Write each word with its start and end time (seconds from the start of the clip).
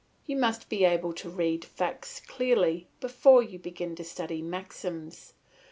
You 0.25 0.35
must 0.35 0.67
be 0.67 0.83
able 0.83 1.13
to 1.13 1.29
read 1.29 1.63
facts 1.63 2.21
clearly 2.21 2.87
before 2.99 3.43
you 3.43 3.59
begin 3.59 3.95
to 3.97 4.03
study 4.03 4.41
maxims. 4.41 5.33